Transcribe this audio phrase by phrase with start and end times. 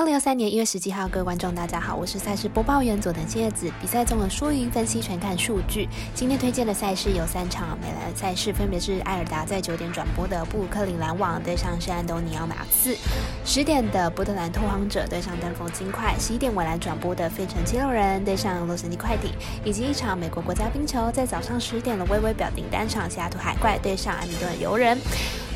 [0.00, 3.70] 二零二三年一月十七号，各位观众，大家好，我是赛事播报员佐藤千叶子。
[3.82, 5.86] 比赛中的输赢分析全看数据。
[6.14, 12.96] 今天推荐的赛事有三场美兰赛事，分别是艾尔达在九点转播的布鲁克林篮网对上圣安东尼奥马刺，
[13.44, 19.30] 十点的波特兰拓荒者对上登峰金块，十一点晚兰转播的费城七六人对上洛杉矶快艇，
[19.66, 24.98] 以及一场美国国家冰球在早上十点的微微表定单场西雅图海怪对上安米顿游人。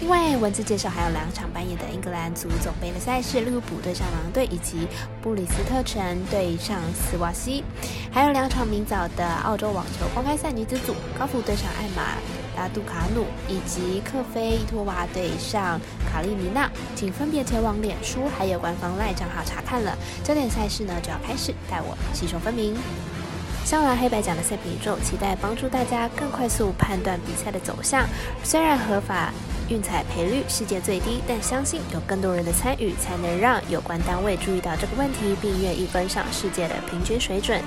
[0.00, 4.86] 另外，文字介绍还有两场半夜的英格兰足总杯的赛事，利物浦对上狼队，以及
[5.22, 7.64] 布里斯特城对上斯瓦西，
[8.12, 12.18] 还有两场明早的澳洲网球公开赛女子组，高福对上艾玛
[12.56, 15.80] 拉杜卡努，以及克菲伊托娃对上
[16.10, 19.96] 卡利尼娜，请分别前往脸书还有官方赖账号查看了。
[20.22, 22.74] 焦点赛事呢就要开始，待我细说分明。
[23.64, 28.06] 香兰黑白奖的赛品宇宙，期待帮助大家更快速判断比赛的走向。
[28.42, 29.32] 虽然合法。
[29.70, 37.58] 运彩赔率世界最低，但相信有更多人的参与，才能让有关单位注意到这个问题，并愿意跟上世界的平均水准。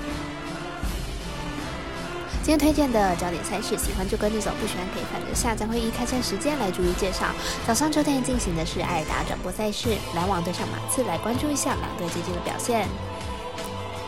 [2.44, 5.56] 今天推荐的焦点赛事，喜欢就跟着走，不喜欢可以反着下。
[5.56, 7.26] 将会依开赛时间来逐一介绍。
[7.66, 12.88] 早上九点进行的是艾达转播赛事，篮网对上马刺，来关注一下两队最近的表现。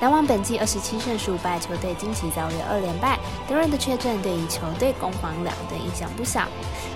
[0.02, 3.20] 篮网本季二十七胜十五败，球队惊奇遭遇二连败。
[3.50, 6.48] 德润的确诊对于球队攻防两队影响不小，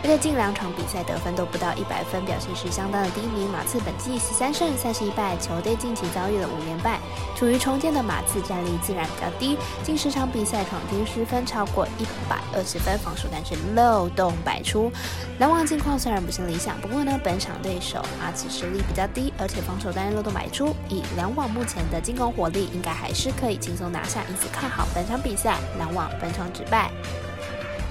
[0.04, 3.48] 而且近两场比赛得分都不到一百分，表现是相当的低迷。
[3.48, 7.00] 马刺本季十三胜三十一败，球队近期遭遇了五连败。
[7.36, 14.92] 处于重建的马刺战力自然比较低，近十场比赛场均失分超过一百二十分，防守但是漏洞百出。
[15.40, 22.94] 篮网近况虽然不是理想，不过呢，本场对手马刺实力比较低，而且防守单漏洞百出，以篮网目前的进攻火力，应该。
[22.94, 26.91] 还是可以轻松拿下，因此看好本场比赛，篮网本场直败。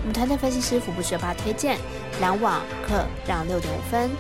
[0.01, 1.79] 我们团队分析师福布学霸推荐，
[2.21, 4.11] 篮网客让六点五分。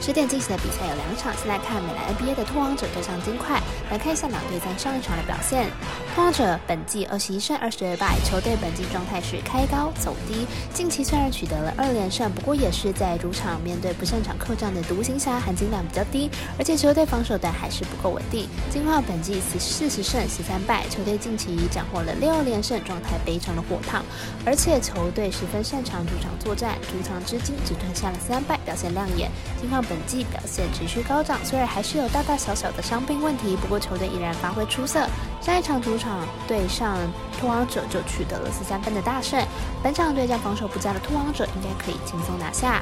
[0.00, 3.60] 十点进行的比赛有两场，先来看美兰 NBA 的拓荒者对上金块。
[3.90, 5.70] 来看一下两队在上一场的表现。
[6.14, 10.46] 拓荒者本季二十一胜二十二败，球队本季状态是开高走低。
[10.72, 18.48] 近期虽然取得了二连胜，不过也是在主场面对不擅长客战的独行侠，含金量比较低，而且球队防守端还是不够稳定。
[18.70, 24.02] 金块本季四四十胜十三败，球队近期斩获了六连胜，状态非常的火烫，
[24.44, 29.30] 而且球队十分擅长主场作战，主场至今只吞下了三败，表现亮眼。
[29.60, 29.81] 金块。
[29.88, 35.06] 本季表现持续高涨，虽然还是有大大小小的伤病问题，不过球队依然发挥出色。
[35.40, 36.96] 上一场主场对上
[37.38, 39.44] 突王者就取得了十三分的大胜，
[39.82, 42.80] 本场对战防守不佳的突王者应该可以轻松拿下。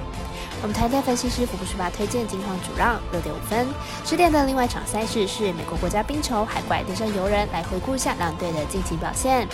[0.62, 3.66] 我们台队分析师福布斯巴推荐金矿主让六点五分。
[4.04, 9.48] 十点的另外一场赛事是美国国家冰球海怪对阵游人，来回顾一下两队的近期表现。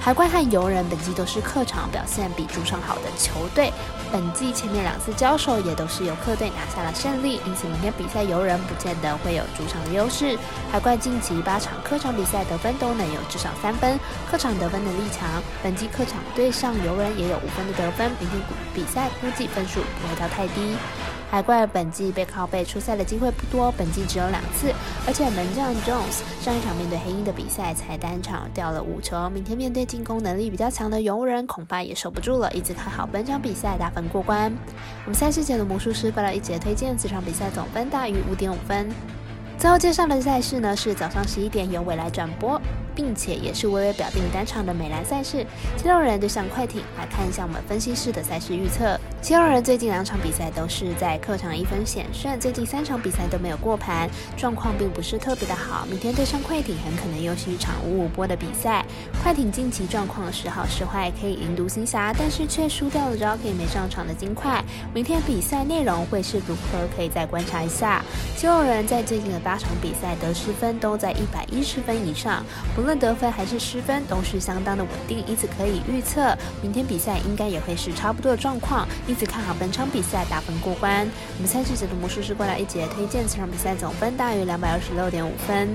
[0.00, 3.70] 海怪和游人本季都是客场表现比主场好的球队，
[4.10, 10.38] 本季前面两次交手也都是由客队拿下了胜利，因此明天比赛游人不见得会有主场的优势。
[10.72, 13.98] 海怪近期八场客场比赛得分都能有至少三分，
[14.30, 15.28] 客场得分能力强，
[15.62, 18.40] 本季客场对上游人也有五分的得分，明天
[18.72, 20.76] 比赛估计分数不会到太低。
[21.30, 24.72] 海怪本季背靠背出赛的机会不多，本季只有两次，
[25.06, 32.50] 而且门将 Jones 上一场面对黑鹰的比赛才单场掉了五球，明天面对进攻能力比较强的游人，恐怕也守不住了。
[32.52, 34.50] 一直看好本场比赛打分过关。
[35.04, 38.88] 我们赛事前的魔术师发了一节推荐，这场比赛总分大于五点五分。
[39.58, 42.58] 最后介绍的赛事呢是早上十一点由未来转播。
[42.98, 48.98] 并且也是微微表定单场的美兰赛事，七六人对上快艇，来看一下我们分析师的赛事预测。
[49.22, 55.86] 七六人最近两场比赛都是在客场一分险胜，最近三场比赛都没有过盘，状况并不是特别的好。
[55.88, 58.84] 明天对上快艇，很可能又是一场五五波的比赛。
[59.22, 64.60] 快艇近期状况时好时坏，可以赢独行侠，但是却输掉了 Jockey 没上场的金块。
[64.92, 68.02] 明天比赛内容会是如何，可以再观察一下。
[68.36, 72.44] 七六人在最近的八场比赛得失分都在一百一十分以上，
[72.74, 72.87] 不。
[72.88, 81.06] 论得分还是失分都是相当的稳定，因此可以预测明天比赛应该也会是差不多的状况，因此看好本场比赛打分过关。
[81.36, 85.68] 我们赛事解读魔术师过来一节推荐，这场比赛总分大于两百二十六点五分。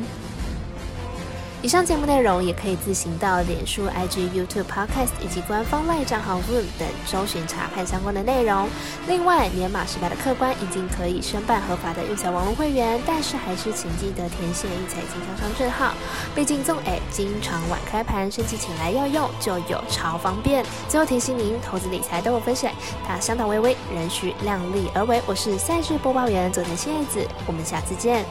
[1.64, 8.68] 以上节目内容也可以自行到脸书、IG、YouTube、Podcast 以及官方外账号 Room 等搜寻查看相关的内容。
[9.08, 15.94] 另外，年满十八的客官已经可以申办合法的育才网络会员，但是还是请记得填写育才经销商证号。
[16.36, 20.66] 毕竟纵 A 经常晚开盘，升级起来要用就有超方便。
[20.90, 22.74] 最后提醒您，投资理财都有风险，
[23.08, 25.22] 它相当微微，仍需量力而为。
[25.26, 28.26] 我是赛事播报员佐藤千叶子，我们下次见。